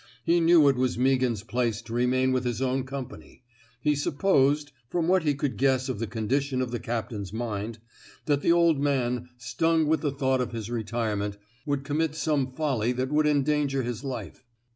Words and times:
He 0.25 0.39
knew 0.39 0.67
it 0.67 0.77
was 0.77 0.97
Meaghan 0.97 1.35
's 1.37 1.43
place 1.43 1.79
to 1.83 1.93
remain 1.93 2.31
with 2.31 2.43
his 2.43 2.59
own 2.59 2.85
company. 2.85 3.43
He 3.81 3.93
supposed— 3.93 4.71
from 4.89 5.07
what 5.07 5.21
he 5.21 5.35
could 5.35 5.57
guess 5.57 5.89
of 5.89 5.99
the 5.99 6.07
condition 6.07 6.59
of 6.59 6.71
the 6.71 6.79
captain's 6.79 7.31
mind— 7.31 7.77
that 8.25 8.41
the 8.41 8.51
old 8.51 8.79
man, 8.81 9.29
stung 9.37 9.85
with 9.85 10.01
the 10.01 10.09
thought 10.09 10.41
of 10.41 10.53
his 10.53 10.71
retirement, 10.71 11.37
would 11.67 11.83
commit 11.83 12.15
some 12.15 12.51
folly 12.51 12.91
that 12.93 13.11
would 13.11 13.27
endanger 13.27 13.83
his 13.83 14.03
life. 14.03 14.43